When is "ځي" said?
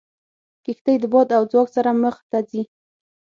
2.49-2.63